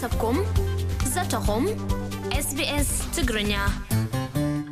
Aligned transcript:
ሰኩም 0.00 0.36
ዘተኹም 1.14 1.64
ኤስ 2.38 2.48
ቢኤስ 2.58 2.88
ትግርኛ 3.14 3.52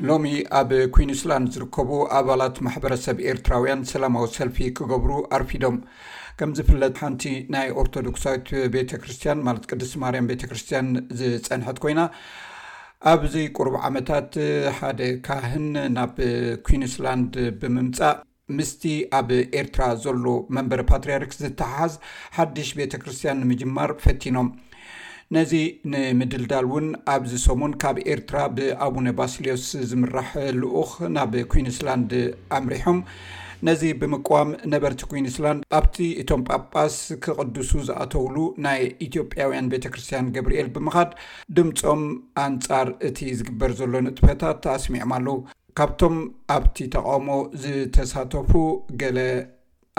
ሎሚ 0.08 0.26
ኣብ 0.58 0.70
ኩዊንስላንድ 0.94 1.48
ዝርከቡ 1.54 1.90
ኣባላት 2.18 2.56
ማሕበረሰብ 2.66 3.16
ኤርትራውያን 3.30 3.82
ሰላማዊ 3.92 4.26
ሰልፊ 4.36 4.58
ክገብሩ 4.78 5.10
ኣርፊዶም 5.38 5.76
ከም 6.40 6.52
ዝፍለጥ 6.58 6.92
ሓንቲ 7.00 7.24
ናይ 7.54 7.68
ኦርቶዶክሳዊት 7.82 8.48
ቤተ 8.76 9.00
ክርስትያን 9.02 9.44
ማለት 9.48 9.66
ቅዱስ 9.72 9.92
ማርያም 10.04 10.30
ቤተክርስትያን 10.32 10.88
ዝፀንሐት 11.20 11.80
ኮይና 11.84 12.02
ኣብዘይ 13.14 13.48
ቁርብ 13.58 13.76
ዓመታት 13.90 14.32
ሓደ 14.78 15.02
ካህን 15.28 15.68
ናብ 15.98 16.14
ኩዊንስላንድ 16.68 17.34
ብምምፃእ 17.62 18.16
ምስቲ 18.58 18.82
ኣብ 19.20 19.28
ኤርትራ 19.62 19.82
ዘሎ 20.06 20.24
መንበረ 20.58 20.80
ፓትርያርክ 20.92 21.32
ዝተሓሓዝ 21.42 21.92
ሓድሽ 22.38 22.68
ቤተ 22.80 22.94
ክርስትያን 23.04 23.40
ንምጅማር 23.44 23.90
ፈቲኖም 24.06 24.48
ነዚ 25.34 25.52
ንምድልዳል 25.90 26.66
እውን 26.68 26.86
ኣብዚ 27.12 27.32
ሶሙን 27.46 27.72
ካብ 27.82 27.96
ኤርትራ 28.12 28.38
ብኣቡነ 28.54 29.08
ባስሌዮስ 29.18 29.66
ዝምራሕ 29.90 30.30
ልኡኽ 30.60 30.92
ናብ 31.16 31.34
ኩንስላንድ 31.52 32.12
ኣምሪሖም 32.58 32.98
ነዚ 33.66 33.82
ብምቃም 34.00 34.48
ነበርቲ 34.72 35.00
ኩንስላንድ 35.12 35.60
ኣብቲ 35.78 35.96
እቶም 36.22 36.42
ጳጳስ 36.50 36.96
ክቅድሱ 37.26 37.70
ዝኣተውሉ 37.88 38.36
ናይ 38.66 38.82
ኢትዮጵያውያን 39.06 39.70
ቤተ 39.74 39.84
ክርስትያን 39.92 40.32
ገብርኤል 40.38 40.70
ብምካድ 40.76 41.12
ድምፆም 41.58 42.02
ኣንፃር 42.46 42.90
እቲ 43.10 43.18
ዝግበር 43.40 43.72
ዘሎ 43.82 43.94
ንጥፈታት 44.08 44.66
ኣስሚዖም 44.76 45.12
ኣለው 45.18 45.38
ካብቶም 45.80 46.18
ኣብቲ 46.56 46.76
ተቃሞ 46.96 47.28
ዝተሳተፉ 47.64 48.50
ገለ 49.02 49.20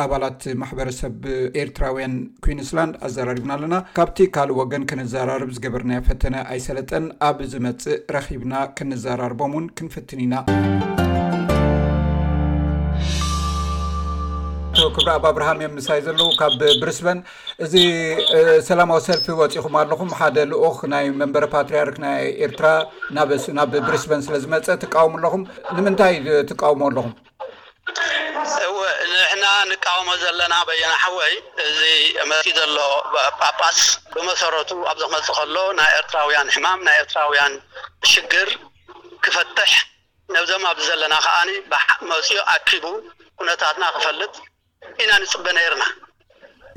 ኣባላት 0.01 0.41
ማሕበረሰብ 0.59 1.15
ኤርትራውያን 1.61 2.13
ኩንዚላንድ 2.45 2.93
ኣዘራሪብና 3.07 3.51
ኣለና 3.57 3.75
ካብቲ 3.97 4.17
ካልእ 4.35 4.57
ወገን 4.61 4.83
ክንዘራርብ 4.89 5.49
ዝገበርናይፈተነ 5.55 6.35
ኣይሰለጠን 6.53 7.05
ኣብ 7.27 7.39
ዝመፅእ 7.53 7.97
ረኪብና 8.15 8.53
ክንዘራርቦም 8.79 9.55
ውን 9.57 9.65
ክንፈትን 9.79 10.21
ኢና 10.25 10.35
ክብሪኣ 14.95 15.13
ኣብርሃም 15.29 15.59
እዮም 15.61 15.73
ምሳይ 15.77 15.99
ዘለው 16.05 16.29
ካብ 16.39 16.53
ብሪስበን 16.83 17.19
እዚ 17.65 17.73
ሰላማዊ 18.69 18.99
ሰልፊ 19.07 19.25
ወፂኹም 19.41 19.75
ኣለኹም 19.81 20.11
ሓደ 20.19 20.37
ልኡክ 20.51 20.79
ናይ 20.93 21.05
መንበረ 21.21 21.45
ፓትርያርክ 21.55 21.97
ናይኤርትራ 22.05 22.67
ናብ 23.59 23.73
ብሪስበን 23.87 24.23
ስለዝመፀ 24.27 24.77
ትቃወሙ 24.83 25.13
ኣለኹም 25.19 25.43
ንምንታይ 25.77 26.15
ትቃውሞ 26.51 26.81
ኣለኹም 26.91 27.13
ንቃወሞ 29.71 30.09
ዘለና 30.23 30.53
በየናሓወይ 30.69 31.33
እዚ 31.67 31.79
መፅኡ 32.31 32.51
ዘሎ 32.59 32.77
ጳጳስ 33.41 33.79
ብመሰረቱ 34.15 34.69
ኣብዚ 34.91 35.03
ክመፅእ 35.09 35.33
ከሎ 35.37 35.57
ናይ 35.79 35.89
ኤርትራውያን 35.99 36.51
ሕማም 36.55 36.79
ናይ 36.87 36.95
ኤርትራውያን 37.01 37.53
ሽግር 38.11 38.49
ክፈትሕ 39.25 39.73
ነዞም 40.35 40.63
ኣብዚ 40.71 40.85
ዘለና 40.91 41.15
ከዓኒ 41.25 41.49
መፅኡ 42.11 42.37
ኣኪቡ 42.55 42.85
ኩነታትና 43.39 43.83
ክፈልጥ 43.97 44.33
ኢና 45.03 45.11
ንፅበ 45.23 45.45
ነይርና 45.57 45.83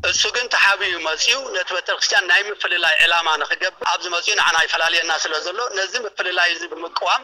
እሱ 0.09 0.23
ግን 0.37 0.47
ተሓብብ 0.55 0.83
መፅኡ 1.09 1.29
ነቲ 1.57 1.69
በተርክርስትያን 1.77 2.25
ናይ 2.31 2.41
ምፍልላይ 2.49 2.95
ዕላማ 3.05 3.29
ንክገብ 3.43 3.75
ኣብዚ 3.93 4.07
መፅኡ 4.15 4.29
ንዓና 4.41 4.57
ይፈላለየና 4.67 5.13
ስለ 5.25 5.35
ዘሎ 5.47 5.61
ነዚ 5.79 5.95
ምፍልላይ 6.07 6.49
እዚ 6.55 6.63
ብምቀዋም 6.73 7.23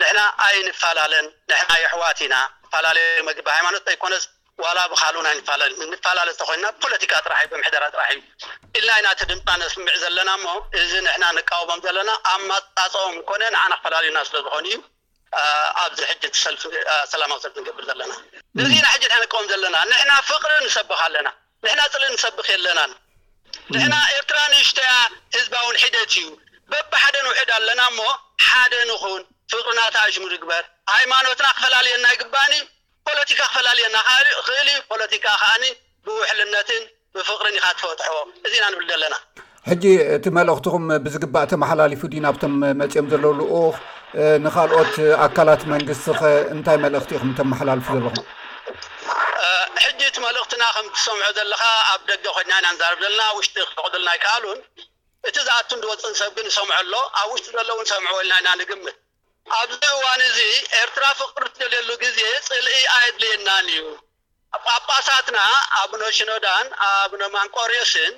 ንሕና 0.00 0.20
ኣይንፈላለን 0.46 1.26
ንሕና 1.50 1.72
ይኣሕዋት 1.82 2.20
ኢና 2.26 2.36
ፈላለየ 2.74 3.10
መግቢ 3.28 3.46
ሃይማኖት 3.56 3.84
ኣይኮነስ 3.92 4.24
ዋላ 4.62 4.78
ብካል 4.92 5.14
ናይ 5.26 5.34
ንፈላለዩ 5.92 6.34
ዝተኮይና 6.34 6.66
ብፖለቲካ 6.74 7.12
ጥራሕ 7.26 7.40
ምሕዳራ 7.60 7.84
ጥራሕቢ 7.94 8.20
ኢልና 8.78 8.90
ይ 8.98 9.02
ናተ 9.06 9.20
ድምማ 9.30 9.48
ነስምዕ 9.62 9.94
ዘለና 10.02 10.30
ሞ 10.44 10.48
እዚ 10.80 10.92
ንሕና 11.06 11.24
ንቃወሞም 11.38 11.80
ዘለና 11.86 12.10
ኣብ 12.32 12.42
መጣፀኦም 12.50 13.16
ኮነ 13.30 13.42
ንዓና 13.54 13.72
ክፈላለዩና 13.80 14.18
ስለዝኮኑ 14.28 14.64
እዩ 14.72 14.78
ኣብዚ 15.82 16.00
ሕጅ 16.10 16.34
ሰልፊ 16.44 16.62
ሰላማዊ 17.12 17.38
ሰብ 17.44 17.54
ንገብር 17.62 17.84
ዘለና 17.90 18.12
እዚና 18.64 18.86
ሕጅ 18.94 19.04
ንቀቦም 19.22 19.46
ዘለና 19.52 19.76
ንሕና 19.90 20.12
ፍቅሪ 20.30 20.52
ንሰብኽ 20.66 21.00
ኣለና 21.06 21.28
ንሕና 21.64 21.80
ፅሊል 21.94 22.10
እንሰብኽ 22.14 22.46
የለና 22.54 22.80
ንሕና 23.72 23.94
ኤርትራ 24.18 24.38
ኣንእሽትያ 24.48 24.90
ህዝባእውን 25.36 25.76
ሒደት 25.82 26.04
እዩ 26.20 26.24
በብሓደ 26.72 27.16
ንውዕድ 27.26 27.50
ኣለና 27.58 27.80
ሞ 27.98 28.02
ሓደ 28.48 28.74
ንኹን 28.92 29.20
ፍቅሪናታ 29.52 29.96
ኣሽሙድግበር 30.08 30.64
ሃይማኖትና 30.94 31.46
ክፈላለየና 31.56 32.06
ይግባኣን 32.14 32.54
እዩ 32.56 32.64
ፖለቲካ 33.08 33.40
ክፈላለየና 33.52 33.96
ክእሊ 34.46 34.68
ፖለቲካ 34.90 35.26
ከዓኒ 35.42 35.64
ብውሕልነትን 36.06 36.82
ብፍቅሪን 37.14 37.56
ኢካ 37.58 37.66
ትፈትሖ 37.80 38.08
እዚ 38.46 38.52
ኢና 38.58 38.64
ንብል 38.72 38.86
ዘለና 38.92 39.14
ሕጂ 39.70 39.84
እቲ 40.16 40.24
መልእክትኩም 40.38 40.84
ብዝግባእ 41.04 41.44
እተመሓላልፉ 41.46 42.00
ድናብቶም 42.12 42.54
መፂኦም 42.80 43.06
ዘለውሉኡ 43.12 43.52
ንካልኦት 44.44 44.94
ኣካላት 45.26 45.62
መንግስት 45.74 46.06
ኸ 46.18 46.32
እንታይ 46.54 46.76
መልእኽቲ 46.84 47.10
እኢኹም 47.16 47.30
ተመሓላልፉ 47.38 47.86
ዘለኹም 47.98 48.24
ሕጂ 49.84 50.00
እቲ 50.10 50.16
መልእኽትና 50.26 50.64
ከምትሰምዑ 50.76 51.24
ዘለካ 51.38 51.62
ኣብ 51.92 52.02
ደገ 52.10 52.26
ኮይና 52.36 52.52
ኢና 52.60 52.66
እንዛርብ 52.74 53.00
ዘለና 53.06 53.22
ብ 53.32 53.36
ውሽጢ 53.38 53.56
ክተክዱልና 53.70 54.08
ይ 54.16 54.20
ከኣሉን 54.24 54.60
እቲ 55.28 55.36
ዝኣቱን 55.46 55.80
ድወፅን 55.84 56.12
ሰብ 56.20 56.32
ግን 56.38 56.46
ንሰምዑ 56.52 56.74
ኣሎ 56.80 56.92
ኣብ 57.22 57.28
ውሽጢ 57.34 57.48
ዘለውን 57.58 57.86
ሰምዑ 57.92 58.12
ወልና 58.20 58.34
ኢና 58.42 58.48
ንግምት 58.60 58.96
ኣብዚ 59.56 59.72
እዋን 59.96 60.20
እዚ 60.28 60.38
ኤርትራ 60.80 61.04
ፍቅሪ 61.20 61.46
ተልሉ 61.58 61.88
ግዜ 62.04 62.20
ፅልኢ 62.46 62.78
ኣየድልየናን 62.96 63.66
እዩ 63.72 63.82
ጳጳሳትና 64.66 65.38
ኣብኖሽኖዳን 65.80 66.66
ኣብኖማንቆርዮስን 66.88 68.12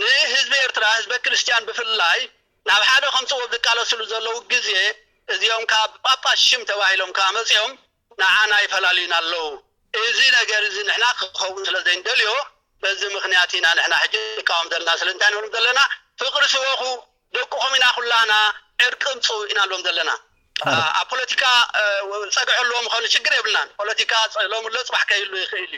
ንህዝቢ 0.00 0.52
ኤርትራ 0.66 0.84
ህዝበ 0.96 1.12
ክርስትያን 1.24 1.66
ብፍላይ 1.68 2.20
ናብ 2.68 2.82
ሓደ 2.90 3.04
ክምፅዎ 3.14 3.40
ዝቃለሱሉ 3.52 4.00
ዘለዉ 4.12 4.36
ግዜ 4.52 4.70
እዚኦም 5.34 5.64
ካብ 5.72 5.90
ጳጳስ 6.06 6.40
ሽም 6.48 6.62
ተባሂሎም 6.70 7.12
ካብ 7.18 7.30
መፂኦም 7.36 7.72
ንዓና 8.20 8.52
ይፈላልዩና 8.64 9.14
ኣለዉ 9.22 9.42
እዚ 10.04 10.18
ነገር 10.38 10.62
እዚ 10.68 10.76
ንሕና 10.88 11.06
ክኸውን 11.20 11.62
ስለ 11.68 11.76
ዘይንደልዮ 11.86 12.30
በዚ 12.82 13.00
ምኽንያት 13.14 13.52
ኢና 13.58 13.66
ንሕና 13.78 13.94
ሕጂ 14.02 14.14
ጥቃወም 14.40 14.68
ዘለና 14.72 14.90
ስለ 15.02 15.08
ንታይ 15.16 15.30
ንብሉም 15.34 15.52
ዘለና 15.56 15.80
ፍቅሪ 16.20 16.42
ስበኹ 16.54 16.82
ደቅኹም 17.36 17.72
ኢና 17.80 17.86
ኩላና 17.98 18.32
ዕርቅምፁ 18.86 19.26
ኢና 19.52 19.60
ልዎም 19.70 19.82
ዘለና 19.88 20.10
ኣብ 20.98 21.04
ፖለቲካ 21.12 21.42
ፀግሐልዎም 22.36 22.86
ኮእሉ 22.92 23.04
ሽግር 23.14 23.32
የብልናን 23.38 23.68
ፖለቲካ 23.80 24.12
ሎምሎ 24.52 24.74
ፅባሕ 24.88 25.02
ከይሉ 25.10 25.32
ይክእል 25.42 25.64
እዩ 25.66 25.74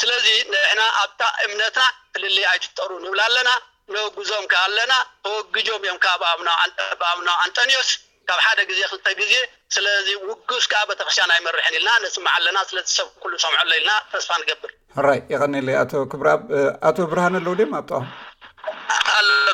ስለዚ 0.00 0.26
ንርሕና 0.52 0.82
ኣብታ 1.02 1.22
እምነትና 1.46 1.84
ክልልይ 2.14 2.44
ኣይትፍጠሩ 2.50 2.90
ንብላ 3.04 3.20
ኣለና 3.30 3.50
ነግዞም 3.94 4.44
ካ 4.52 4.62
ኣለና 4.66 4.92
ተወግጆም 5.24 5.82
እዮም 5.86 5.98
ካ 6.04 6.14
ኣብናው 6.28 7.36
ኣንቶኒዎስ 7.44 7.90
ካብ 8.28 8.40
ሓደ 8.46 8.60
ግዜ 8.70 8.80
ክልተ 8.90 9.08
ግዜ 9.20 9.32
ስለዚ 9.76 10.08
ውጉስ 10.30 10.64
ከዓ 10.72 10.82
በተፈሻን 10.90 11.30
ይመርሐን 11.40 11.76
ኢልና 11.78 11.90
ንፅማዕ 12.04 12.32
ኣለና 12.38 12.58
ስለሰብ 12.70 13.08
ኩሉ 13.22 13.32
ሰምዐሎ 13.44 13.70
ኢልና 13.80 13.92
ተስፋ 14.12 14.30
ንገብር 14.42 14.72
ራ 15.06 15.10
ይቀኒ 15.34 15.54
ለይ 15.68 15.76
ቶክሪኣቶ 15.94 16.96
ብርሃን 17.12 17.36
ኣለው 17.40 17.54
ድ 17.58 17.64
ኣብ 17.78 17.88
ጠቕ 17.90 18.00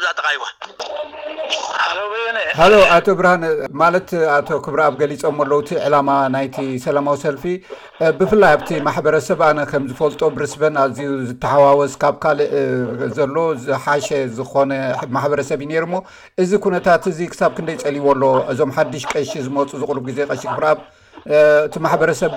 ዛ 0.02 0.06
ጠቃይሃሎ 0.18 2.72
ኣቶ 2.96 3.06
ብርሃን 3.18 3.42
ማለት 3.82 4.08
ኣቶ 4.36 4.48
ክብራኣብ 4.64 4.94
ገሊፆም 5.00 5.36
ኣለዉእቲ 5.44 5.70
ዕላማ 5.86 6.08
ናይቲ 6.34 6.56
ሰላማዊ 6.84 7.16
ሰልፊ 7.24 7.44
ብፍላይ 8.18 8.50
ኣብቲ 8.56 8.68
ማሕበረሰብ 8.88 9.38
ኣነ 9.48 9.58
ከምዝፈልጦ 9.70 10.20
ብርስበን 10.36 10.74
ኣዝዩ 10.84 11.08
ዝተሓዋወስ 11.28 11.92
ካብ 12.02 12.14
ካልእ 12.24 12.52
ዘሎ 13.18 13.36
ዝሓሸ 13.68 14.08
ዝኮነ 14.38 14.70
ማሕበረሰብ 15.16 15.58
እዩ 15.64 15.68
ነይሩ 15.72 15.84
ሞ 15.94 15.96
እዚ 16.44 16.52
ኩነታት 16.66 17.02
እዚ 17.12 17.20
ክሳብ 17.32 17.50
ክንደይ 17.58 17.76
ፀሊይዎ 17.84 18.06
ኣሎ 18.16 18.24
እዞም 18.52 18.70
ሓድሽ 18.78 19.04
ቀሺ 19.14 19.30
ዝመፁ 19.48 19.68
ዝቅርብ 19.80 20.04
ግዜ 20.10 20.18
ቀሺ 20.32 20.42
ክብርኣ 20.52 20.70
እቲ 21.66 21.74
ማሕበረሰብ 21.88 22.32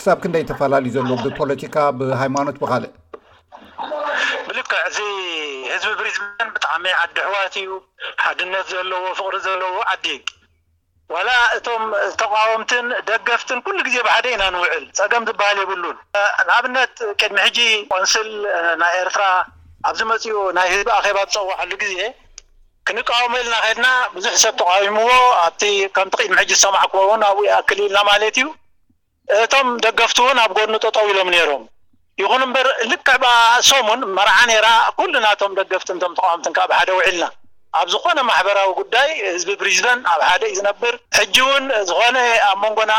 ክሳብ 0.00 0.18
ክንደይ 0.24 0.44
ተፈላለዩ 0.52 0.90
ዘሎ 0.98 1.08
ብፖለቲካ 1.24 1.74
ብሃይማኖት 2.00 2.56
ብካልእ 2.64 2.92
እዚ 4.88 4.98
ህዝቢ 5.72 5.90
ብሪዝመን 6.00 6.48
ብጣዕሚ 6.54 6.84
ዓዲ 7.02 7.12
ኣሕዋት 7.26 7.54
እዩ 7.60 7.66
ሓድነት 8.24 8.64
ዘለዎ 8.74 9.04
ፍቅሪ 9.18 9.34
ዘለዎ 9.46 9.74
ዓዲ 9.92 10.06
ዋላ 11.14 11.30
እቶም 11.56 11.82
ተቃወምትን 12.20 12.86
ደገፍትን 13.08 13.58
ኩሉ 13.64 13.78
ግዜ 13.86 13.96
ብሓደ 14.06 14.26
ኢና 14.34 14.44
ንውዕል 14.54 14.84
ፀገም 14.98 15.24
ዝበሃል 15.28 15.58
የብሉን 15.62 15.96
ንኣብነት 16.48 16.92
ቅድሚ 17.20 17.36
ሕጂ 17.46 17.58
ኮንስል 17.92 18.30
ናይ 18.82 18.92
ኤርትራ 19.02 19.24
ኣብዚ 19.88 20.00
መፅኡ 20.10 20.42
ናይ 20.58 20.66
ህዝቢ 20.72 20.88
ኣኼባ 20.98 21.18
ዝፀዋዓሉ 21.34 21.70
ግዜ 21.82 21.94
ክንቃወሞ 22.88 23.34
ኢልናከድና 23.42 23.88
ብዙሕ 24.14 24.32
ሰብ 24.44 24.54
ተቃዊምዎ 24.62 25.10
ኣቲ 25.46 25.62
ከምቲክድሚ 25.96 26.36
ሕጂ 26.42 26.50
ዝሰማዕ 26.58 26.84
ክቦእውን 26.90 27.22
ኣብይ 27.30 27.48
ኣክል 27.58 27.78
ኢልና 27.84 28.00
ማለት 28.10 28.38
እዩ 28.40 28.48
እቶም 29.44 29.68
ደገፍቲ 29.84 30.18
እውን 30.24 30.38
ኣብ 30.44 30.50
ጎድኑ 30.58 30.74
ጠጠው 30.86 31.06
ኢሎም 31.12 31.28
ነይሮም 31.34 31.62
ይኹን 32.22 32.42
እምበር 32.46 32.66
ልከዕባ 32.90 33.26
ሶሙን 33.68 34.00
መርዓ 34.16 34.34
ነይራ 34.50 34.66
ኩሉ 34.98 35.12
ናቶም 35.24 35.52
ደገፍቲንቶም 35.58 36.12
ተቃምትን 36.18 36.52
ካብ 36.58 36.72
ሓደ 36.78 36.90
ውዒልና 36.98 37.24
ኣብ 37.78 37.86
ዝኮነ 37.92 38.18
ማሕበራዊ 38.28 38.68
ጉዳይ 38.80 39.08
ህዝቢ 39.34 39.48
ብሪዝደን 39.60 40.00
ኣብ 40.12 40.20
ሓደ 40.28 40.42
እዩ 40.50 40.56
ዝነብር 40.58 40.94
ሕጂ 41.18 41.36
እውን 41.44 41.64
ዝኮነ 41.88 42.18
ኣብ 42.50 42.58
መንጎና 42.64 42.92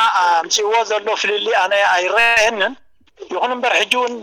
ምፅእዎ 0.48 0.74
ዘሎ 0.90 1.08
ፍልሊ 1.22 1.48
ኣነ 1.62 1.74
ኣይረአየኒን 1.96 2.74
ይኹን 3.36 3.52
እምበር 3.56 3.74
ሕጂ 3.82 3.94
እውን 4.00 4.14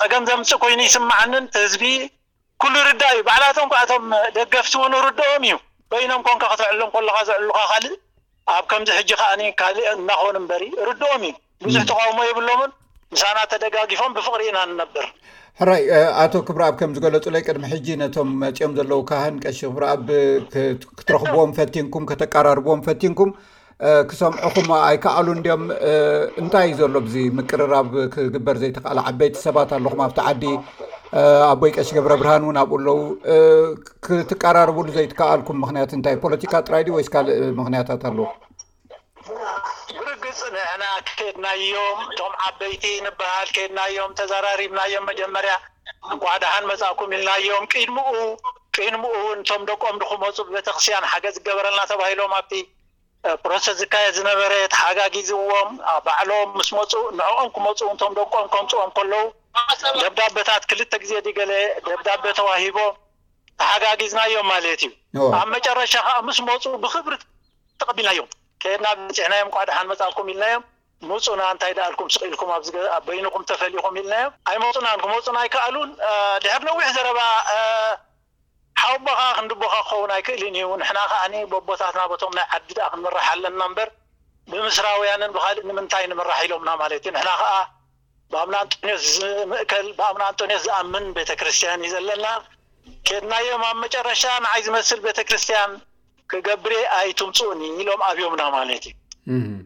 ፀገም 0.00 0.24
ዘምፅእ 0.30 0.60
ኮይኑ 0.64 0.80
ይስምዓኒን 0.88 1.46
ህዝቢ 1.60 1.84
ኩሉ 2.64 2.74
ርዳ 2.88 3.02
እዩ 3.14 3.22
ባዕላቶም 3.28 3.68
ከኣቶም 3.72 4.04
ደገፍቲ 4.38 4.74
እውን 4.80 4.94
እርድኦም 5.00 5.46
እዩ 5.48 5.54
ወይኖም 5.94 6.20
ኮንካ 6.26 6.42
ክተዕሎም 6.52 6.90
ኮልካ 6.96 7.16
ዘዕሉካ 7.30 7.58
ካልእ 7.70 7.96
ኣብ 8.56 8.64
ከምዚ 8.72 8.88
ሕጂ 8.98 9.10
ከዓ 9.22 9.30
ካልእ 9.62 9.86
እዳኸን 9.94 10.36
እበሪ 10.42 10.62
ርድኦም 10.90 11.24
እዩ 11.28 11.32
ብዙሕ 11.66 11.82
ተቃውሞ 11.92 12.18
የብሎምን 12.28 12.70
ምሳና 13.14 13.38
ተደጋጊፎም 13.52 14.12
ብፍቅሪ 14.16 14.42
ኢና 14.48 14.58
ንነብር 14.70 15.06
ሕራይ 15.60 15.80
ኣቶ 16.24 16.34
ክብሪኣብ 16.48 16.74
ከም 16.80 16.90
ዝገለፁ 16.96 17.24
ሎይ 17.34 17.42
ቅድሚ 17.48 17.62
ሕጂ 17.72 17.88
ነቶም 18.02 18.28
መፂኦም 18.42 18.72
ዘለዉ 18.76 19.00
ካህን 19.08 19.36
ቀሺ 19.44 19.58
ክብሪኣብ 19.70 20.04
ክትረኽብዎም 20.98 21.52
ፈቲንኩም 21.58 22.04
ከተቀራርብዎም 22.10 22.82
ፈቲንኩም 22.88 23.30
ክሰምዑኹም 24.10 24.68
ኣይከኣሉ 24.88 25.26
እድኦም 25.36 25.62
እንታይ 26.42 26.68
ዘሎ 26.80 26.94
ዚ 27.14 27.24
ምቅርራብ 27.38 27.90
ክግበር 28.14 28.56
ዘይተከኣል 28.62 29.00
ዓበይቲ 29.10 29.36
ሰባት 29.46 29.70
ኣለኹም 29.78 30.02
ኣብቲ 30.06 30.20
ዓዲ 30.32 30.44
ኣቦይ 31.50 31.72
ቀሺ 31.76 31.88
ገብረ 31.96 32.12
ብርሃን 32.20 32.46
እውን 32.48 32.58
ኣብ 32.62 32.72
ኡ 32.76 32.78
ለው 32.90 33.00
ክትቀራርብሉ 34.08 34.86
ዘይትከኣልኩም 34.98 35.58
ምክንያት 35.64 35.92
እንታይ 35.98 36.16
ፖለቲካ 36.26 36.52
ጥራይ 36.70 36.84
ድ 36.90 36.96
ወይስ 36.98 37.10
ካልእ 37.16 37.36
ምክንያታት 37.62 38.04
ኣለዉ 38.12 38.26
ፅንዕና 40.38 40.84
ከይድናዮም 41.08 41.98
እቶም 42.12 42.32
ዓበይቲ 42.46 42.84
ንባሃል 43.06 43.48
ከይድናዮም 43.56 44.12
ተዘራሪብናዮም 44.18 45.06
መጀመርያ 45.10 45.54
ጓዕዳሓን 46.24 46.68
መፃእኩም 46.70 47.14
ኢልናዮም 47.16 47.64
ድምኡ 47.74 48.12
ቂድምኡውን 48.76 49.38
እቶም 49.44 49.62
ደቆም 49.70 49.96
ክመፁ 50.10 50.36
ብቤተክርስትያን 50.48 51.08
ሓገዝ 51.12 51.34
ዝገበረልና 51.38 51.80
ተባሂሎም 51.92 52.32
ኣብቲ 52.38 52.52
ፕሮሴስ 53.44 53.76
ዝካየድ 53.80 54.14
ዝነበረ 54.18 54.52
ተሓጋጊዝዎም 54.74 55.70
ኣ 55.92 55.94
ባዕሎም 56.06 56.50
ምስ 56.58 56.68
መፁ 56.76 56.92
ንዕኦም 57.18 57.48
ክመፁ 57.54 57.80
ቶም 58.02 58.12
ደቆም 58.18 58.46
ከምፅኦም 58.54 58.90
ከለዉ 58.98 59.26
ደብዳቤታት 60.02 60.62
ክልተ 60.70 60.92
ግዜ 61.02 61.12
ዲገለ 61.26 61.52
ደብዳቤ 61.88 62.24
ተዋሂቦ 62.40 62.78
ተሓጋጊዝናዮም 63.62 64.48
ማለት 64.52 64.82
እዩ 64.88 65.24
ኣብ 65.40 65.48
መጨረሻ 65.56 65.94
ከዓ 66.06 66.16
ምስ 66.28 66.38
መፁ 66.50 66.64
ብክብሪ 66.84 67.14
ተቐቢልናዮም 67.82 68.28
ከድና 68.62 68.86
ፅሕናዮም 69.18 69.50
ቋድሓ 69.56 69.76
ንመፅኣኩም 69.86 70.28
ኢልናዮም 70.32 70.62
መፁእና 71.10 71.42
እንታይ 71.54 71.72
ዳኣልኩም 71.76 72.08
ስክኢልኩም 72.14 72.50
ኣብዚ 72.56 72.70
በይንኩም 73.06 73.42
ተፈሊይኹም 73.50 73.94
ኢልና 74.00 74.14
ዮም 74.24 74.32
ኣይመፁናን 74.50 74.98
ክመፁን 75.02 75.36
ኣይከኣሉን 75.42 75.90
ድሕር 76.44 76.62
ነዊሕ 76.68 76.88
ዘረባ 76.96 77.20
ሓወቦካ 78.82 79.22
ክንድቦካ 79.38 79.74
ክኸውን 79.86 80.10
ኣይክእልን 80.16 80.54
እዩ 80.60 80.68
ንሕና 80.82 80.98
ከዓ 81.12 81.22
በቦታት 81.54 81.94
ና 82.00 82.04
ቦቶም 82.12 82.32
ናይ 82.38 82.46
ዓዲ 82.58 82.68
ድኣ 82.76 82.86
ክንምራሕ 82.92 83.26
ኣለና 83.34 83.62
በር 83.78 83.90
ብምስራውያንን 84.52 85.32
ብካሊእ 85.36 85.66
ንምንታይ 85.70 86.04
ንምራሕ 86.12 86.38
ኢሎምና 86.46 86.70
ማለት 86.82 87.02
እዩ 87.06 87.12
ንና 87.18 87.28
ከዓ 87.42 87.52
ብኣብና 88.32 88.56
ኣንኒስ 88.62 89.02
ዝምእክል 89.18 89.86
ብኣብና 89.98 90.22
ኣንቶኒዎስ 90.30 90.62
ዝኣምን 90.66 91.06
ቤተክርስቲያን 91.18 91.80
እዩ 91.84 91.90
ዘለና 91.96 92.26
ከድናዮም 93.08 93.62
ኣብ 93.70 93.76
መጨረሻ 93.84 94.24
ንዓይ 94.46 94.60
ዝመስል 94.68 95.00
ቤተ 95.06 95.18
ክርስቲያን 95.30 95.72
ክገብረ 96.32 96.72
ኣይትምፁኡን 97.00 97.60
ሎም 97.86 98.02
ኣብዮምና 98.08 98.42
ማለት 98.56 98.84
እዩ 98.90 98.94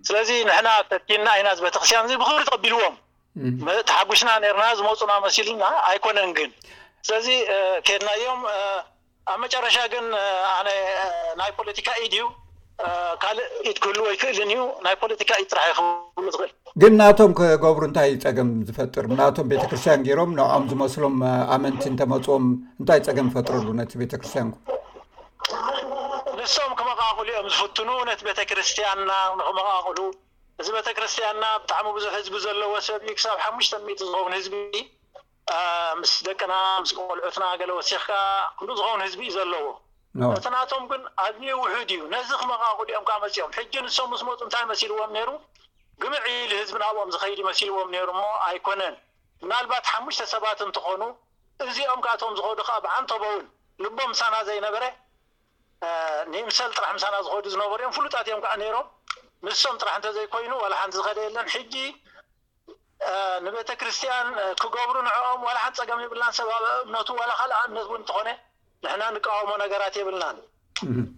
ስለዚ 0.09 0.31
ንሕና 0.49 0.69
ተቲና 0.93 1.27
እኢና 1.39 1.49
ቤተክርስትያን 1.67 2.07
እዚ 2.09 2.15
ብክብሪ 2.23 2.41
ትቀቢልዎም 2.51 2.95
ተሓጉስና 3.91 4.31
ነርና 4.45 4.65
ዝመፁና 4.79 5.13
መሲል 5.27 5.49
ኣይኮነን 5.91 6.33
ግን 6.39 6.51
ስለዚ 7.07 7.29
ኬድና 7.89 8.09
እዚኦም 8.19 8.43
ኣብ 9.33 9.37
መጨረሻ 9.45 9.77
ግን 9.93 10.05
ነ 10.67 10.73
ናይ 11.41 11.51
ፖለቲካ 11.59 11.89
ኢድ 12.05 12.15
እዩ 12.19 12.25
ካልእ 13.23 13.49
ኢትክህልዎ 13.71 14.07
ይክእልን 14.15 14.51
እዩ 14.55 14.63
ናይ 14.85 14.95
ፖለቲካ 15.03 15.31
ኢጥራሕ 15.45 15.67
ይክብሉ 15.85 16.27
ትኽእል 16.35 16.53
ግን 16.83 16.93
ናቶም 17.01 17.33
ክገብሩ 17.39 17.83
እንታይ 17.89 18.13
ፀገም 18.25 18.49
ዝፈጥር 18.69 19.07
ናቶም 19.23 19.51
ቤተክርስትያን 19.53 20.05
ገይሮም 20.09 20.33
ንኦም 20.39 20.65
ዝመስሎም 20.73 21.17
ኣመንቲ 21.57 21.85
እንተመፅዎም 21.93 22.47
እንታይ 22.81 23.03
ፀገም 23.09 23.29
ዝፈጥረሉ 23.33 23.69
ነቲ 23.81 23.93
ቤተክርስትያን 24.05 24.49
ኩ 24.55 24.59
ንስኦም 26.45 26.73
ክመቃቁሉ 26.79 27.29
እኦም 27.35 27.47
ዝፍትኑ 27.57 27.91
ነቲ 28.09 28.21
ቤተ 28.27 28.41
ክርስትያንና 28.51 29.11
ንክመቓቅሉ 29.39 29.99
እዚ 30.61 30.69
ቤተ 30.77 30.89
ክርስትያንና 30.97 31.45
ብጣዕሚ 31.63 31.87
ብዙሕ 31.97 32.11
ህዝቢ 32.17 32.35
ዘለዎ 32.45 32.73
ሰብዩ 32.89 33.11
ክሳብ 33.19 33.37
ሓሙሽተ 33.45 33.75
ሚኢት 33.87 34.01
ዝኸውን 34.07 34.33
ህዝቢ 34.39 34.55
ምስ 36.01 36.13
ደቅና 36.27 36.53
ምስ 36.83 36.91
ክቆልዑትና 36.97 37.45
ገለ 37.61 37.71
ወሲኽካ 37.79 38.09
ክሉእ 38.59 38.77
ዝኸውን 38.81 39.01
ህዝቢ 39.07 39.21
እዩ 39.29 39.33
ዘለዎ 39.37 39.65
እቲናቶም 40.37 40.83
ግን 40.91 41.03
ኣድን 41.25 41.47
ውሑድ 41.63 41.91
እዩ 41.97 42.03
ነዚ 42.15 42.29
ክመቓቁሉ 42.43 42.89
እኦም 42.95 43.07
ከዓ 43.09 43.17
መፅኦም 43.25 43.51
ሕጂ 43.59 43.73
ንስም 43.87 44.09
ምስ 44.15 44.23
መፁ 44.29 44.39
እንታይ 44.47 44.65
መሲልዎም 44.73 45.11
ነይሩ 45.17 45.31
ግምዒል 46.03 46.53
ህዝቢናብኦም 46.61 47.11
ዝኸይድ 47.15 47.39
ይመሲልዎም 47.45 47.89
ነይሩ 47.97 48.09
ሞ 48.21 48.25
ኣይኮነን 48.49 48.95
ናልባት 49.53 49.85
ሓሙሽተ 49.93 50.23
ሰባት 50.35 50.61
እንትኾኑ 50.69 51.03
እዚኦም 51.67 52.01
ካ 52.05 52.09
እቶም 52.19 52.35
ዝኸዱ 52.39 52.61
ከ 52.69 52.73
ብዓንተቦውን 52.87 53.45
ልቦም 53.85 54.13
ሳና 54.21 54.35
ዘይነበረ 54.51 54.85
ን 56.33 56.43
ምሰል 56.49 56.71
ጥራሕ 56.79 56.91
ምሳና 56.97 57.17
ዝኮዱ 57.27 57.45
ዝነበሩ 57.55 57.79
እዮም 57.83 57.95
ፍሉጣት 57.99 58.27
እዮም 58.29 58.41
ከዓ 58.45 58.53
ነይሮም 58.63 58.87
ንሶም 59.47 59.77
ጥራሕ 59.83 59.95
እንተዘይኮይኑ 59.99 60.53
ዋላ 60.65 60.75
ሓንቲ 60.81 60.95
ዝኸደ 60.99 61.19
የለን 61.27 61.47
ሕጂ 61.55 61.75
ንቤተ 63.47 63.71
ክርስቲያን 63.81 64.29
ክገብሩ 64.63 64.97
ንዕኦም 65.09 65.43
ላ 65.55 65.59
ሓንቲ 65.65 65.77
ፀገም 65.83 66.01
የብልናን 66.05 66.35
ሰብ 66.39 66.49
እምነቱ 66.85 67.09
ዋላ 67.21 67.31
ካል 67.41 67.51
ኣነት 67.61 67.91
እንትኮነ 68.01 68.29
ንሕና 68.85 69.03
ንቃወሞ 69.17 69.51
ነገራት 69.65 69.97
የብልናን 70.01 70.39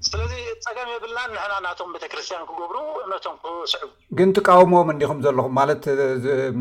ስለዚ 0.08 0.32
ፀገም 0.64 0.88
የብልናን 0.94 1.30
ንና 1.36 1.52
ናቶም 1.66 1.92
ቤተክርስቲያን 1.94 2.44
ክገብሩ 2.48 2.76
እምነቶም 3.04 3.36
ክስዑቡ 3.44 3.88
ግን 4.18 4.34
ትቃውሞዎም 4.38 4.90
እንዲኹም 4.94 5.22
ዘለኹም 5.26 5.54
ማለት 5.60 5.84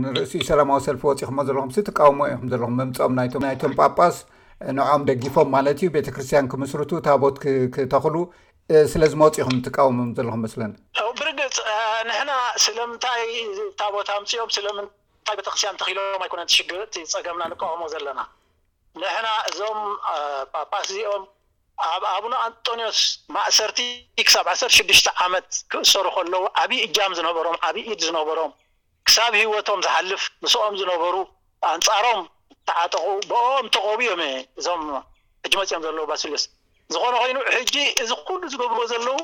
ንርእሲኡ 0.04 0.44
ሰላማዊ 0.52 0.82
ሰልፊ 0.88 1.04
ወፂኢኹ 1.12 1.32
ዘለኹም 1.50 1.74
ትቃውሞ 1.90 2.20
ኢኹም 2.36 2.48
ዘለኹም 2.54 2.78
መምፅኦምናይቶም 2.84 3.46
ጳጳስ 3.82 4.18
ንዖም 4.78 5.02
ደጊፎም 5.10 5.48
ማለት 5.56 5.78
እዩ 5.84 5.88
ቤተክርስትያን 5.96 6.46
ክምስርቱ 6.52 6.92
እታ 7.00 7.10
ቦት 7.24 7.38
ክተክሉ 7.76 8.16
ስለዝመፂኢኹም 8.92 9.58
ትቃወሞም 9.66 10.10
ዘለኩም 10.18 10.42
መስለኒብርግፅ 10.46 11.58
ንሕና 12.10 12.32
ስለምንታይ 12.66 13.24
ታቦት 13.80 14.08
ኣምፅኦም 14.18 14.50
ስለምንታይ 14.58 15.36
ቤተክርስትያን 15.40 15.80
ተኽሎም 15.82 16.24
ኣይኮነ 16.26 16.42
ትሽግር 16.52 16.82
ፀገምና 17.14 17.44
ንቃወሞ 17.54 17.84
ዘለና 17.94 18.20
ንሕና 19.02 19.28
እዞም 19.50 19.80
ፓፓስ 20.54 20.90
እዚኦም 20.94 21.24
ኣብ 21.92 22.04
ኣቡነ 22.16 22.34
ኣንጦኒዎስ 22.48 23.00
ማእሰርቲ 23.36 23.80
ክሳብ 24.28 24.46
ዓሰርተሽዱሽተ 24.54 25.08
ዓመት 25.26 25.48
ክእሰሩ 25.72 26.06
ከለዉ 26.18 26.44
ዓብዪ 26.62 26.78
እጃም 26.88 27.16
ዝነበሮም 27.20 27.58
ዓብይዪኢድ 27.70 28.02
ዝነበሮም 28.08 28.52
ክሳብ 29.08 29.34
ሂወቶም 29.42 29.82
ዝሓልፍ 29.88 30.24
ንስኦም 30.46 30.76
ዝነበሩ 30.82 31.16
ኣንፃሮም 31.74 32.22
ተዓጠቁ 32.70 33.06
ብኦም 33.30 33.66
ተቆቡ 33.76 34.00
እዮም 34.06 34.22
እ 34.28 34.30
እዞም 34.60 34.82
ሕጂ 35.44 35.54
መፂኦም 35.62 35.82
ዘለዉ 35.88 36.04
ባሲሎስ 36.12 36.44
ዝኮነ 36.94 37.14
ኮይኑ 37.22 37.38
ሕጂ 37.56 37.76
እዚ 38.04 38.12
ኩሉ 38.28 38.42
ዝገብሮ 38.54 38.80
ዘለዉ 38.94 39.18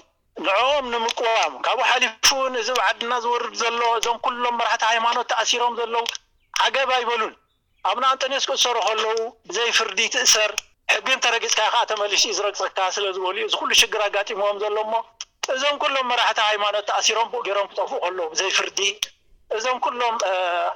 ንኦም 0.45 0.85
ንምቁባም 0.93 1.53
ካብኡ 1.65 1.83
ሓሊፉን 1.91 2.53
እዚ 2.61 2.69
ብዓድና 2.79 3.13
ዝወርድ 3.23 3.53
ዘሎ 3.61 3.81
እዞም 3.99 4.17
ኩሎም 4.25 4.55
መራሕቲ 4.59 4.83
ሃይማኖት 4.91 5.27
ተኣሲሮም 5.31 5.73
ዘለዉ 5.79 6.03
ኣገብ 6.65 6.89
ኣይበሉን 6.97 7.33
ኣብና 7.89 8.03
ኣንጠኔስኮ 8.13 8.51
ዝሰሩ 8.59 8.77
ከለዉ 8.87 9.07
ብዘይ 9.49 9.69
ፍርዲ 9.77 9.99
ትእሰር 10.15 10.51
ሕግን 10.93 11.19
ተረጊፅካ 11.25 11.59
ከዓ 11.73 11.81
ተመሊሲኡ 11.91 12.31
ዝረግፅካ 12.37 12.79
ስለ 12.95 13.05
ዝበሉ 13.15 13.35
ዩ 13.43 13.45
እዚ 13.49 13.55
ኩሉ 13.61 13.71
ሽግር 13.81 14.01
ኣጋጢሞዎም 14.07 14.57
ዘሎ 14.63 14.77
እሞ 14.85 14.93
እዞም 15.55 15.77
ኩሎም 15.83 16.05
መራሕቲ 16.11 16.39
ሃይማኖት 16.51 16.85
ተኣሲሮም 16.89 17.29
ብ 17.33 17.41
ገይሮም 17.47 17.67
ክጠፍኡ 17.71 17.93
ከለዉ 18.05 18.27
ብዘይ 18.33 18.51
ፍርዲ 18.57 18.79
እዞም 19.57 19.77
ኩሎም 19.85 20.15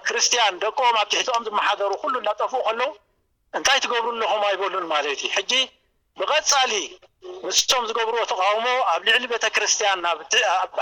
ክርስትያን 0.08 0.53
ደቅኦም 0.63 0.96
ኣብ 1.01 1.08
ትሕትኦም 1.12 1.44
ዝመሓደሩ 1.48 1.91
ኩሉ 2.03 2.13
እናጠፍኡ 2.22 2.58
ከለዉ 2.67 2.89
እንታይ 3.58 3.77
ትገብሩ 3.84 4.10
ኣለኩም 4.15 4.41
ኣይበሉን 4.48 4.86
ማለት 4.94 5.12
እዩ 5.25 5.29
ሕጂ 5.36 5.51
ብቐፃሊ 6.20 6.72
ንሶም 7.46 7.84
ዝገብርዎ 7.89 8.20
ተቃውሞ 8.32 8.67
ኣብ 8.94 9.01
ልዕሊ 9.08 9.24
ቤተክርስትያን 9.34 10.01
ብ 10.20 10.24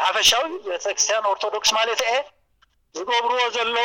ሓፈሻዊ 0.06 0.50
ቤተክርስትያን 0.70 1.28
ኦርቶዶክስ 1.32 1.70
ማለት 1.78 2.02
አ 2.14 2.16
ዝገብርዎ 2.98 3.40
ዘለዉ 3.58 3.80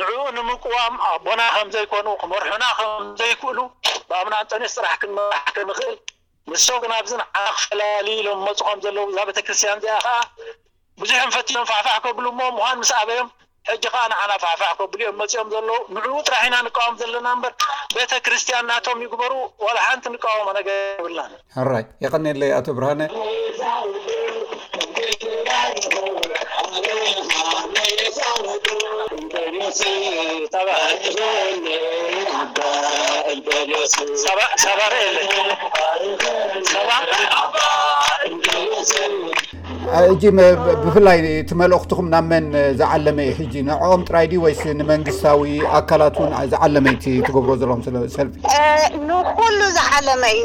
ንዕኡ 0.00 0.20
ንምቁዋም 0.36 0.94
ኣቦና 1.12 1.40
ከም 1.54 1.70
ዘይኮኑ 1.74 2.06
ክመርሑና 2.22 2.64
ከም 2.78 3.08
ዘይክእሉ 3.20 3.58
ብኣብና 4.10 4.34
እንጦኔት 4.42 4.72
ስራሕ 4.76 4.94
ክራሕ 5.02 5.40
ክንክእል 5.56 5.96
ንሶም 6.50 6.78
ግና 6.84 6.92
ብዚንዓ 7.06 7.24
ክፈላለዩ 7.56 8.14
ኢሎም 8.20 8.40
መፁ 8.46 8.58
ከም 8.68 8.78
ዘለዉ 8.86 9.06
ዛ 9.16 9.26
ቤተ 9.30 9.38
ክርስትያን 9.48 9.80
እዚኣ 9.80 9.96
ከዓ 10.04 10.16
ብዙሕ 11.02 11.20
ፈትሎም 11.34 11.64
ፋዕፋዕ 11.70 11.96
ከብሉ 12.04 12.24
እሞ 12.32 12.40
ምኳን 12.56 12.76
ምስ 12.80 12.90
ኣበዮም 12.98 13.28
ሕጂ 13.70 13.84
ከዓ 13.94 14.02
ንዓና 14.10 14.32
ፍዕፋዕ 14.42 14.72
ከብሉ 14.78 15.00
ኦም 15.10 15.16
መፅኦም 15.20 15.48
ዘለዉ 15.52 15.68
ምዕው 15.94 16.18
ጥራሕ 16.26 16.42
ኢና 16.48 16.56
ንቀወም 16.66 16.94
ዘለና 17.00 17.28
በር 17.44 17.52
ቤተክርስቲያን 17.94 18.62
እናቶም 18.64 19.00
ይግበሩ 19.04 19.32
ዋላ 19.64 19.76
ሓንቲ 19.86 20.06
ንቀወሞ 20.14 20.48
ነገ 20.58 20.70
ይብላራይኒ 21.04 22.54
ኣቶ 22.58 22.74
ብርሃ 22.78 22.90
እ 39.98 40.30
ብፍላይ 40.82 41.18
እትመልእክትኩም 41.42 42.06
ናብ 42.12 42.24
መን 42.32 42.44
ዝዓለመ 42.80 43.18
እዩ 43.30 43.32
ሕጂ 43.38 43.54
ንዕኦም 43.68 44.02
ጥራይ 44.08 44.26
ድ 44.32 44.34
ወይስ 44.44 44.60
ንመንግስታዊ 44.78 45.42
ኣካላት 45.78 46.16
ውን 46.22 46.32
ዝዓለመይ 46.52 46.94
ትገብሮ 47.26 47.50
ዘለም 47.60 47.80
ሰ 48.14 48.18
ንኩሉ 49.08 49.60
ዝዓለመ 49.78 50.22
እዩ 50.34 50.44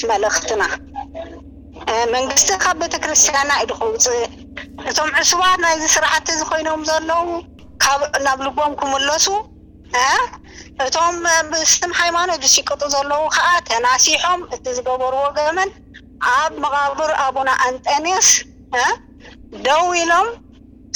ትመልእክትና 0.00 0.62
መንግስቲ 2.14 2.48
ካብ 2.64 2.76
ቤተክርስትያና 2.84 3.50
እድ 3.64 3.70
ኽውፅእ 3.80 4.20
እቶም 4.90 5.10
እሱባት 5.22 5.56
ናይዚ 5.64 5.82
ስራዓቲ 5.96 6.28
ዝኮይኖም 6.40 6.82
ዘለዉ 6.92 7.26
ካብ 7.84 8.00
ናብ 8.28 8.38
ልጎም 8.46 8.72
ክምለሱ 8.80 9.26
እቶም 10.86 11.16
ስም 11.74 11.90
ሃይማኖት 12.00 12.40
ዝሽቀጡ 12.46 12.80
ዘለዉ 12.96 13.22
ከዓ 13.36 13.48
ተናሲሖም 13.70 14.40
እቲ 14.54 14.64
ዝገበርዎ 14.78 15.22
ገመን 15.38 15.70
ኣብ 16.38 16.52
መቃብር 16.64 17.10
ኣቡና 17.26 17.50
ኣንጠኒስ 17.66 18.28
ደው 19.66 19.82
ኢሎም 20.00 20.28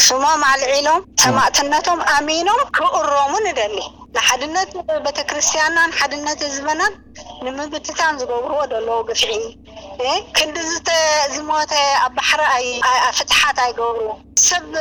ስሞም 0.06 0.42
ኣልዒሎም 0.50 1.00
ሰማእትነቶም 1.22 2.00
ኣሚኖም 2.16 2.60
ክእሮሙ 2.76 3.30
እደሊ 3.52 3.76
ንሓድነት 4.16 4.70
ቤተክርስትያንናን 5.04 5.90
ሓድነት 5.98 6.40
ዝበናት 6.54 6.94
ንምብትታን 7.44 8.14
ዝገብርዎ 8.20 8.58
ዘለዉ 8.72 8.98
ግፍዒ 9.08 9.32
ክንዲ 10.36 10.56
ዝሞተ 11.34 11.72
ኣብ 12.04 12.12
ባሕሪፍትሓት 12.18 13.58
ኣይገብሩ 13.66 14.04
ሰብ 14.48 14.72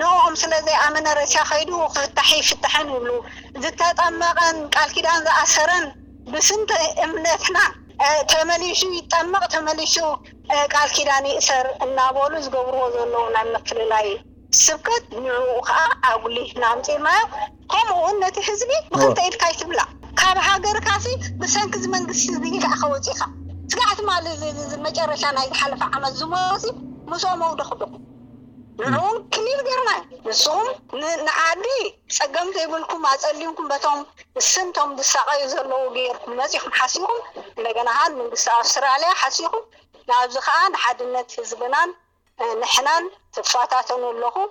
ንኦም 0.00 0.34
ስለዘይኣመነ 0.42 1.06
ረእስያ 1.18 1.42
ከይዱ 1.50 1.70
ክፍታሕ 1.96 2.30
ይፍትሐን 2.40 2.88
ይብሉ 2.94 3.10
ዝተጠመቐን 3.64 4.56
ቃል 4.76 4.90
ኪዳን 4.96 5.20
ዝኣሰረን 5.26 5.86
ብስንቲ 6.32 6.70
እምነትና 7.06 7.56
ተመሊሱ 8.30 8.80
ይጠመቕ 8.98 9.42
ተመሊሱ 9.54 9.96
ቃል 10.74 10.88
ኪዳኒ 10.96 11.26
እሰር 11.40 11.66
እናበሉ 11.84 12.32
ዝገብርዎ 12.44 12.82
ዘለዉ 12.94 13.24
ናብ 13.34 13.46
ምፍልላይ 13.54 14.08
ስብከት 14.62 15.04
ንእኡ 15.24 15.44
ከዓ 15.68 15.78
ኣጉሉ 16.08 16.36
ና 16.62 16.64
ምፅርናዮ 16.78 17.20
ከምኡውን 17.72 18.18
ነቲ 18.24 18.36
ህዝቢ 18.48 18.70
ብክንተይ 18.92 19.28
ኢድካ 19.30 19.42
ይትብላ 19.52 19.80
ካብ 20.20 20.36
ሃገርካሲ 20.48 21.06
ብሰንኪ 21.42 21.74
ዚ 21.84 21.86
መንግስቲ 21.94 22.26
ዝኣኸወፅኢካ 22.62 23.20
ስጋዕት 23.72 24.00
ማለ 24.10 24.24
መጨረሻ 24.86 25.22
ናይ 25.38 25.46
ዝሓለፈ 25.52 25.82
ዓመት 25.98 26.12
ዝመፅ 26.22 26.64
መስኦ 27.12 27.32
መውዶክዶ 27.42 27.82
ን 28.82 28.94
ክሊል 29.32 29.60
ገይርናዩ 29.66 29.98
ንስኹም 30.28 30.68
ንዓዲ 31.26 31.66
ፀገም 32.16 32.48
ዘይብልኩም 32.54 33.02
ኣፀሊምኩም 33.10 33.66
በቶም 33.72 33.98
ስንቶም 34.50 34.90
ብሳቀዩ 34.98 35.42
ዘለዉ 35.52 35.84
ገርኩም 35.96 36.32
መፅኩም 36.40 36.72
ሓሲኩም 36.78 37.18
እንደገና 37.58 37.90
ን 38.12 38.16
መንግስቲ 38.20 38.48
ኣውስትራልያ 38.56 39.10
ሓሲኹም 39.20 39.62
ንብዚ 40.08 40.34
ከዓ 40.46 40.56
ንሓድነት 40.74 41.28
ህዝብናን 41.40 41.90
ንሕናን 42.62 43.04
ተፋታተኑ 43.36 44.02
ኣለኹም 44.12 44.48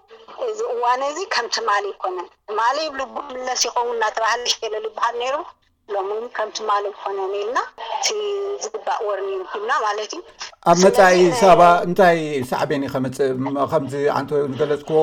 እዚ 0.48 0.58
እዋነ 0.76 1.00
እዚ 1.12 1.20
ከም 1.36 1.48
ትማሊ 1.58 1.84
ይኮነን 1.94 2.30
ማ 2.60 2.70
ብሉ 2.94 3.02
ጉምለስ 3.16 3.62
ይኮውን 3.70 3.94
እናተባሃል 3.98 4.42
ለ 4.74 4.76
ልበሃል 4.86 5.16
ነይሩ 5.24 5.36
ሎ 5.92 5.96
ከምቲማለ 6.36 6.84
ዝኮነ 6.94 7.20
ኒልና 7.32 7.58
እቲ 8.00 8.08
ዝግባእ 8.64 9.00
ወርኒ 9.08 9.30
ና 9.70 9.72
ማለት 9.86 10.12
እዩ 10.16 10.22
ኣብ 10.72 10.78
መፃኢ 10.84 11.18
ሰባ 11.42 11.62
እንታይ 11.88 12.20
ሳዕብን 12.52 12.84
ኢኸምፅእከምዚ 12.88 13.94
ዓንቲ 14.18 14.32
ንገለፅክዎ 14.52 15.00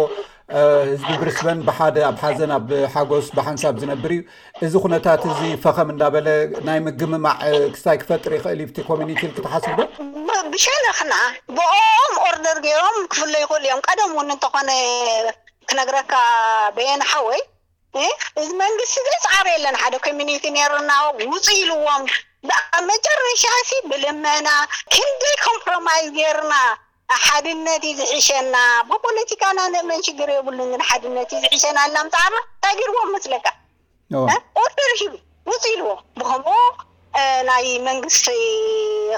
ህዝቢ 0.90 1.10
ብርስበን 1.20 1.58
ብሓደ 1.68 1.96
ኣብ 2.08 2.16
ሓዘን 2.22 2.52
ኣብ 2.58 2.68
ሓጎስ 2.94 3.26
ብሓንሳብ 3.36 3.74
ዝነብር 3.82 4.12
እዩ 4.16 4.20
እዚ 4.66 4.72
ኩነታት 4.84 5.22
እዚ 5.32 5.40
ፈኸም 5.64 5.90
እንናበለ 5.94 6.28
ናይ 6.68 6.78
ምግምማዕ 6.86 7.40
ክስታይ 7.76 7.98
ክፈጥር 8.02 8.32
ይክእል 8.38 8.62
ቲ 8.78 8.86
ኮሚኒቲ 8.90 9.20
ክተሓስብ 9.36 9.78
ዶ 10.28 10.40
ብሸነክና 10.54 11.14
ብኦም 11.58 12.12
ኦርደር 12.30 12.58
ገይሮም 12.66 12.98
ክፍሉ 13.12 13.34
ይኽእሉ 13.44 13.64
እዮም 13.70 13.82
ቀደም 13.88 14.10
ውን 14.18 14.28
እንተኾነ 14.36 14.70
ክነግረካ 15.70 16.12
ብየናሓወይ 16.78 17.40
እዚ 18.40 18.48
መንግስቲ 18.64 18.94
ዘ 19.12 19.14
ፃዕረ 19.24 19.46
የለን 19.54 19.76
ሓደ 19.82 19.94
ኮሚኒቲ 20.06 20.44
ነርናዎ 20.56 21.06
ውፅ 21.30 21.46
ኢልዎም 21.60 22.02
መጨረሻ 22.90 23.42
ሲ 23.68 23.80
ብልመና 23.90 24.48
ክንደይ 24.94 25.34
ኮምፕሮማዝ 25.46 26.04
ገይርና 26.18 26.54
ሓድነት 27.24 27.84
ዝሒሸና 27.98 28.56
ብፖለቲካ 28.90 29.42
ና 29.58 29.66
ንእመን 29.74 30.04
ሽግር 30.06 30.30
የብሉን 30.34 30.70
ን 30.80 30.82
ሓድነት 30.88 31.30
ዝሸና 31.54 31.78
ናዓ 31.96 32.22
ታ 32.64 32.68
ገርዎም 32.80 33.10
መስለካ 33.16 33.46
ውፅ 35.50 35.62
ኢልዎ 35.74 35.88
ብከምኡ 36.20 36.50
ናይ 37.50 37.64
መንግስቲ 37.88 38.26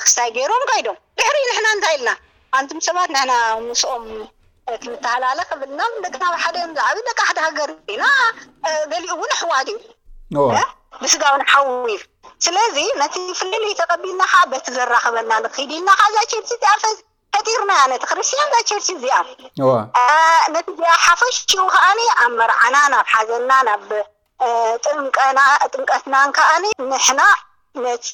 ክሳይ 0.07 0.31
ገይሮም 0.39 0.63
ከይዶም 0.71 0.99
ድሕሪ 1.19 1.37
ንሕና 1.49 1.67
እንታይ 1.77 1.97
ልና 2.03 2.11
ኣንቱም 2.59 2.79
ሰባት 2.89 3.11
ና 3.17 3.19
ምስኦም 3.67 4.07
ክንተሃላለክብና 4.83 5.81
ክብ 6.15 6.23
ሓደ 6.45 6.57
ም 6.71 6.75
ዝዕብ 6.79 6.99
ደቂሓደ 7.09 7.39
ሃገር 7.47 7.71
ና 8.03 8.07
ገሊኡ 8.93 9.11
እውን 9.17 9.31
ኣሕዋት 9.39 9.69
ብስጋውን 11.03 11.43
ሓዊር 11.53 12.03
ስለዚ 12.47 12.77
ነቲ 13.01 13.17
ፍለለይ 13.41 13.73
ተቀቢናካ 13.81 14.33
በቲ 14.53 14.67
ዘራከበና 14.77 15.33
ንኽድልናካዛ 15.45 16.15
ርቺ 16.25 16.33
ዚኣፈ 16.51 16.83
ዕጢሩናይ 17.39 17.79
ኣነት 17.85 18.03
ኣክርስትያን 18.07 18.51
ዛ 18.55 18.61
ቸርቺ 18.71 18.87
እዚኣ 18.95 19.19
ነቲ 20.55 20.67
ሓፈሽኡ 21.05 21.65
ከዓኒ 21.75 22.01
ኣብ 22.25 22.33
መርዓና 22.41 22.77
ናብ 22.95 23.07
ሓዘና 23.15 23.51
ናብ 23.71 23.89
ጥምቀትናን 25.73 26.33
ከዓኒ 26.39 26.65
ንሕና 26.93 27.23
ነቲ 27.87 28.09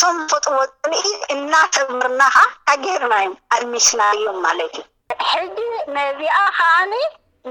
ሰንፈጥዎጥኢ 0.00 1.02
እናተምርናካ 1.36 2.36
ኣገርናዩ 2.72 3.30
ኣድሚስና 3.56 4.00
እዮም 4.18 4.38
ማለት 4.46 4.74
እዩ 4.80 4.84
ሕዚ 5.32 5.58
ነዚኣ 5.96 6.36
ከዓኒ 6.58 6.92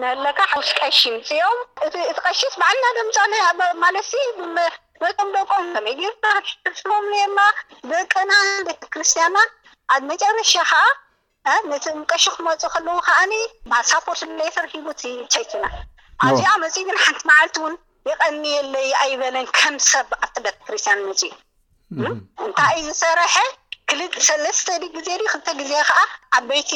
ነለካሓሽ 0.01 0.69
ቀሺ 0.79 0.99
ምፅኦም 1.15 1.59
እቲ 1.85 1.95
ቀሺስ 2.25 2.53
በዓልና 2.61 2.85
ድምፃማለ 2.97 3.95
ም 4.55 4.57
ደቀኦም 5.35 5.67
ከመይ 5.75 7.25
ማ 7.37 7.41
ደቀና 7.91 8.31
ቤተክርስትያና 8.67 9.37
ኣብ 9.93 10.03
መጨረሻ 10.11 10.53
ከዓ 10.71 11.53
ነቲ 11.69 11.85
እምቀሺ 11.93 12.25
ክመፁእ 12.35 12.69
ከለዉ 12.73 12.97
ከዓኒ 13.07 13.33
ማሳፖርት 13.71 14.21
ለተርሂቡ 14.39 14.85
ይቱና 15.41 15.65
ኣዚኣ 16.27 16.51
መፅኡ 16.63 16.81
ግን 16.87 16.97
ሓንቲ 17.05 17.21
መዓልቲ 17.29 17.55
እውን 17.63 17.75
ይቐኒየለይ 18.09 18.87
ኣይበለን 19.01 19.47
ከም 19.57 19.75
ሰብ 19.89 20.09
ኣ 20.23 20.29
ቤተክርስትያን 20.45 21.01
መፅኡ 21.09 21.31
እንታይ 22.45 22.73
እዩ 22.81 22.85
ዝሰርሐ 22.95 23.33
ክልጥ 23.89 24.13
ሰለስተ 24.27 24.67
ግዜ 24.97 25.09
ክልተ 25.31 25.47
ግዜ 25.61 25.71
ከዓ 25.89 25.99
ዓበይቲ 26.37 26.71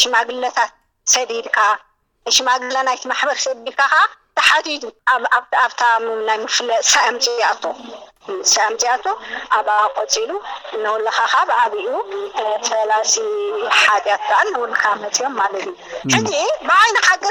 ሽማግለታት 0.00 0.72
ሰዲድካ 1.12 1.58
ሽማግላ 2.36 2.78
ናይቲ 2.86 3.02
ማሕበረሰብ 3.10 3.58
ቢካ 3.66 3.80
ከዓ 3.92 4.00
ብሓትቱ 4.36 4.82
ኣብታናይ 5.64 6.38
ምፍለጥ 6.44 6.82
ሳምፅኣቶ 6.92 7.64
ሳምፅኣቶ 8.52 9.06
ኣብኣ 9.58 9.70
ቆፂሉ 9.96 10.30
ነወልካ 10.82 11.18
ካብዓብኡ 11.32 11.86
ፈላሲ 12.68 13.14
ሓጢያት 13.82 14.22
ከዓ 14.28 14.38
ንወልካ 14.52 14.82
መፅኦም 15.04 15.34
ማለት 15.40 15.64
እዩ 15.68 15.74
ሕዚ 16.14 16.32
ብዓይን 16.68 16.98
ሓቀ 17.06 17.24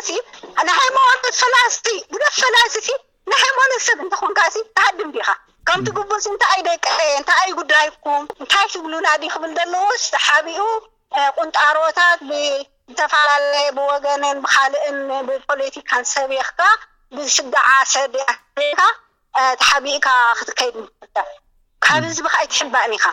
ንሃይማኖት 0.69 1.25
ፈላሲ 1.41 1.77
ቡደ 2.13 2.23
ፈላሲ 2.39 2.87
ንሃይማኖት 3.31 3.83
ሰብ 3.89 3.99
እንተኮንካ 4.05 4.39
ተሓድም 4.77 5.09
ብኢኻ 5.15 5.29
ከምቲ 5.67 5.87
ግቡእዚ 5.95 6.25
እንታይ 6.31 6.57
ይ 6.59 6.63
ደቂ 6.67 6.85
እንታይ 7.19 7.39
ኣይ 7.43 7.51
ጉዳይኩም 7.59 8.23
እንታይ 8.41 8.65
ትብሉና 8.73 9.07
ድክብል 9.21 9.51
ዘለዎ 9.57 9.87
ስተሓቢኡ 10.03 10.61
ቁንጣሮታት 11.37 12.19
ብዝተፈላለለየ 12.29 13.67
ብወገንን 13.77 14.37
ብካልእን 14.45 14.99
ብፖለቲካን 15.27 16.03
ሰቢኽካ 16.13 16.59
ብስጋ 17.15 17.53
ዓሰርድካ 17.75 18.81
ተሓቢእካ 19.61 20.07
ክትከይድ 20.39 20.77
ካብ 21.85 22.03
ዝቢከ 22.15 22.35
ይትሕባእኒ 22.45 22.91
ኢካ 22.99 23.05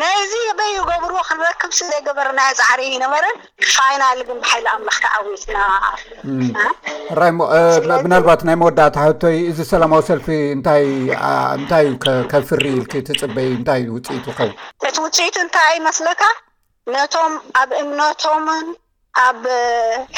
ነዚ 0.00 0.32
በይ 0.58 0.74
ገብርዎ 0.88 1.20
ክንረክብ 1.28 1.70
ስዘይገበርና 1.76 2.40
ፃዕሪ 2.58 2.82
ይነበረን 2.94 3.36
ፋይና 3.74 4.02
ግን 4.28 4.38
ባሓሉ 4.44 4.64
ኣምላክክዓዊትናራይ 4.72 7.32
ብናልባት 8.04 8.40
ናይ 8.48 8.56
መወዳእታ 8.62 8.96
ህቶይ 9.06 9.36
እዚ 9.50 9.58
ሰላማዊ 9.72 10.02
ሰልፊ 10.10 10.26
እንታይ 10.56 10.82
እዩ 11.84 11.90
ከፍሪ 12.32 12.64
ኢል 12.80 12.84
ትፅበይ 13.08 13.48
እንታ 13.56 13.68
ውፅኢት 13.96 14.24
ይኸውን 14.30 14.54
እቲ 14.88 14.96
ውፅኢት 15.06 15.36
እንታይ 15.44 15.74
መስለካ 15.88 16.22
ነቶም 16.96 17.32
ኣብ 17.60 17.70
እምነቶምን 17.82 18.66
ኣብ 19.26 19.42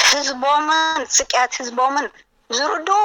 ህዝቦምን 0.08 1.00
ፅቅያት 1.18 1.50
ህዝቦምን 1.60 2.06
ዝርድኡ 2.58 3.00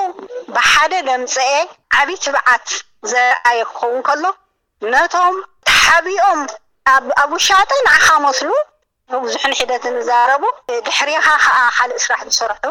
ብሓደ 0.56 0.92
ደምፀኤ 1.10 1.52
ዓብዪ 2.00 2.10
ትብዓት 2.26 2.68
ዘርኣየ 3.12 3.60
ክኸውን 3.74 4.02
ከሎ 4.10 4.26
ዓብኦም 5.94 6.40
ኣብ 7.22 7.32
ውሻጠ 7.36 7.70
ንዕካ 7.88 8.08
መስሉ 8.26 8.50
ንብዙሕ 9.14 9.42
ንሒደት 9.52 9.84
እንዛረቡ 9.92 10.44
ድሕሪካ 10.86 11.26
ከዓ 11.44 11.58
ሓልእ 11.78 12.00
ስራሕ 12.06 12.22
ዝሰርሑ 12.30 12.64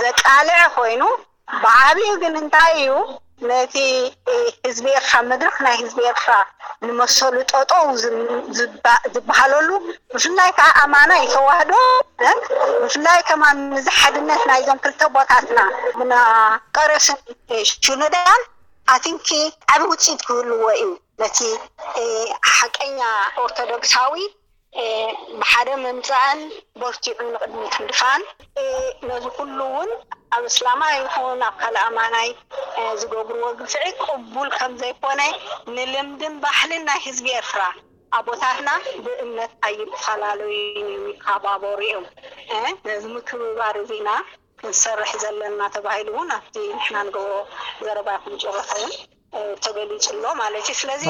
ዘቃልዐ 0.00 0.58
ኮይኑ 0.76 1.02
ብዓብኡ 1.62 2.08
ግን 2.22 2.34
እንታይ 2.42 2.72
እዩ 2.80 2.92
ነቲ 3.50 3.74
ህዝቢ 4.66 4.86
ኤርትራ 4.98 5.20
መድረክ 5.30 5.56
ናይ 5.66 5.76
ህዝቢ 5.82 5.98
ኤርትራ 6.10 6.32
ንመሰሉ 6.86 7.36
ጦጠው 7.52 7.84
ዝበሃለሉ 9.14 9.68
ብፍላይ 10.14 10.50
ከዓ 10.58 10.68
ኣማና 10.84 11.10
ይከዋህዶ 11.24 11.72
ብፍላይ 12.82 13.20
ከማ 13.28 13.42
ንዝሓድነት 13.70 14.42
ናይዞም 14.50 14.82
ክርተቦታትና 14.84 15.60
ብና 16.00 16.14
ቀረስን 16.78 17.18
ሽሉዳን 17.70 18.28
ኣን 18.94 19.16
ዓብ 19.74 19.80
ውፅኢት 19.92 20.20
ክህልዎ 20.28 20.62
እዩ 20.82 20.90
ነቲ 21.20 21.38
ሓቀኛ 22.56 22.98
ኦርቶዶክሳዊ 23.42 24.14
ብሓደ 25.40 25.68
ምምፃእን 25.82 26.40
ቦርቲዑ 26.80 27.16
ንቅድሚትንድፍእን 27.34 28.22
ነዚ 29.08 29.24
ኩሉ 29.38 29.58
እውን 29.70 29.90
ኣብ 30.36 30.44
እስላማ 30.50 30.80
ይኹኑን 30.96 31.42
ኣብ 31.48 31.54
ካልእ 31.62 31.82
ኣማናይ 31.88 32.28
ዝገብርዎ 33.00 33.44
ግፅዒ 33.60 33.84
ቅቡል 34.04 34.48
ከም 34.56 34.72
ዘይኮነ 34.84 35.20
ንልምድን 35.74 36.34
ባህልን 36.46 36.82
ናይ 36.90 37.00
ህዝቢ 37.08 37.26
የርፍራ 37.34 37.62
ኣቦታትና 38.18 38.70
ብእምነት 39.06 39.52
ኣይፈላለዩ 39.66 40.54
እም 40.86 41.04
ካባቦር 41.26 41.80
እዮም 41.90 42.04
ነዚ 42.88 43.04
ምክብባር 43.16 43.74
እዚና 43.84 44.08
ክንሰርሕ 44.60 45.12
ዘለና 45.24 45.60
ተባሂሉ 45.76 46.08
እውን 46.16 46.32
ኣብቲ 46.40 46.54
ምሕና 46.78 46.96
ንገብ 47.08 47.32
ዘረባይኩም 47.86 48.34
ጭወፍዮን 48.42 48.92
ተገሊፅ 49.64 50.04
ኣሎ 50.12 50.24
ማለት 50.42 50.66
እዩ 50.66 50.74
ስለዚ 50.82 51.02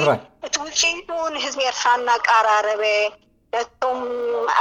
እቲ 0.47 0.55
ውጪሉ 0.67 1.09
ንህዝቢ 1.35 1.61
ኤርትራ 1.71 1.87
እናቀራረበ 2.00 2.83
ነቶም 3.55 4.00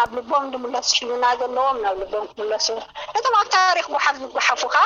ኣብ 0.01 0.12
ልቦም 0.18 0.44
ሙለስ 0.63 0.86
ዝሕሉና 0.98 1.25
ዘለዎም 1.42 1.78
ናብ 1.84 1.96
ልቦም 2.01 2.25
ክምለስ 2.30 2.66
ነቶም 3.13 3.34
ኣብ 3.42 3.48
ታሪክ 3.58 3.86
ባሓት 3.94 4.16
ዝባሓፉ 4.22 4.62
ከ 4.75 4.80